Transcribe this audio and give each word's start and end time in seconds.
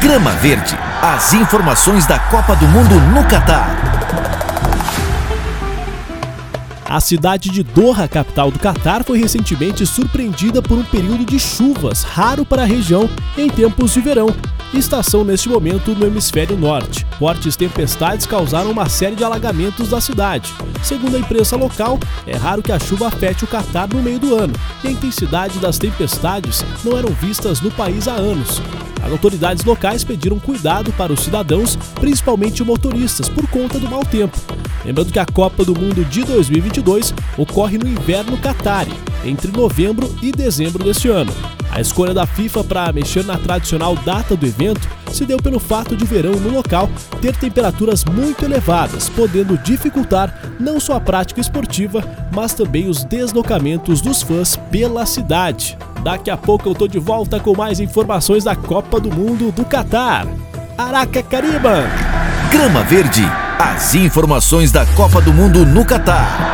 Grama 0.00 0.30
Verde. 0.30 0.78
As 1.02 1.34
informações 1.34 2.06
da 2.06 2.18
Copa 2.18 2.56
do 2.56 2.66
Mundo 2.66 2.94
no 3.12 3.22
Catar. 3.28 3.68
A 6.88 6.98
cidade 7.00 7.50
de 7.50 7.62
Doha, 7.62 8.08
capital 8.08 8.50
do 8.50 8.58
Catar, 8.58 9.04
foi 9.04 9.18
recentemente 9.18 9.84
surpreendida 9.84 10.62
por 10.62 10.78
um 10.78 10.84
período 10.84 11.24
de 11.26 11.38
chuvas 11.38 12.02
raro 12.02 12.46
para 12.46 12.62
a 12.62 12.64
região 12.64 13.10
em 13.36 13.50
tempos 13.50 13.92
de 13.92 14.00
verão, 14.00 14.34
estação 14.78 15.24
neste 15.24 15.48
momento 15.48 15.94
no 15.94 16.06
hemisfério 16.06 16.56
norte. 16.56 17.06
Fortes 17.18 17.56
tempestades 17.56 18.26
causaram 18.26 18.70
uma 18.70 18.88
série 18.88 19.16
de 19.16 19.24
alagamentos 19.24 19.88
da 19.88 20.00
cidade. 20.00 20.52
Segundo 20.82 21.16
a 21.16 21.18
imprensa 21.18 21.56
local, 21.56 21.98
é 22.26 22.36
raro 22.36 22.62
que 22.62 22.72
a 22.72 22.78
chuva 22.78 23.08
afete 23.08 23.44
o 23.44 23.48
Catar 23.48 23.88
no 23.88 24.02
meio 24.02 24.18
do 24.18 24.36
ano, 24.36 24.54
e 24.84 24.88
a 24.88 24.90
intensidade 24.90 25.58
das 25.58 25.78
tempestades 25.78 26.64
não 26.84 26.96
eram 26.96 27.10
vistas 27.10 27.60
no 27.60 27.70
país 27.70 28.06
há 28.06 28.14
anos. 28.14 28.62
As 29.02 29.10
autoridades 29.10 29.64
locais 29.64 30.04
pediram 30.04 30.38
cuidado 30.38 30.92
para 30.92 31.12
os 31.12 31.20
cidadãos, 31.20 31.76
principalmente 31.94 32.62
motoristas, 32.62 33.28
por 33.28 33.46
conta 33.48 33.78
do 33.78 33.88
mau 33.88 34.04
tempo. 34.04 34.38
Lembrando 34.84 35.12
que 35.12 35.18
a 35.18 35.26
Copa 35.26 35.64
do 35.64 35.74
Mundo 35.74 36.04
de 36.04 36.22
2022 36.22 37.14
ocorre 37.36 37.78
no 37.78 37.88
inverno 37.88 38.38
Qatari, 38.38 38.92
entre 39.24 39.50
novembro 39.50 40.14
e 40.22 40.30
dezembro 40.30 40.84
deste 40.84 41.08
ano. 41.08 41.32
A 41.72 41.80
escolha 41.80 42.12
da 42.12 42.26
FIFA 42.26 42.64
para 42.64 42.92
mexer 42.92 43.24
na 43.24 43.38
tradicional 43.38 43.94
data 43.96 44.36
do 44.36 44.46
evento 44.46 44.88
se 45.12 45.24
deu 45.24 45.38
pelo 45.38 45.60
fato 45.60 45.96
de 45.96 46.04
verão 46.04 46.32
no 46.32 46.50
local 46.50 46.88
ter 47.20 47.36
temperaturas 47.36 48.04
muito 48.04 48.44
elevadas, 48.44 49.08
podendo 49.08 49.56
dificultar 49.58 50.34
não 50.58 50.80
só 50.80 50.96
a 50.96 51.00
prática 51.00 51.40
esportiva, 51.40 52.02
mas 52.32 52.54
também 52.54 52.88
os 52.88 53.04
deslocamentos 53.04 54.00
dos 54.00 54.22
fãs 54.22 54.56
pela 54.70 55.06
cidade. 55.06 55.78
Daqui 56.02 56.30
a 56.30 56.36
pouco 56.36 56.68
eu 56.68 56.74
tô 56.74 56.88
de 56.88 56.98
volta 56.98 57.38
com 57.38 57.56
mais 57.56 57.78
informações 57.78 58.44
da 58.44 58.56
Copa 58.56 58.98
do 58.98 59.10
Mundo 59.14 59.52
do 59.52 59.64
Catar. 59.64 60.26
Araca 60.76 61.22
Cariba! 61.22 61.84
Grama 62.50 62.82
Verde. 62.82 63.22
As 63.58 63.94
informações 63.94 64.72
da 64.72 64.84
Copa 64.86 65.20
do 65.20 65.32
Mundo 65.32 65.64
no 65.64 65.84
Catar. 65.84 66.49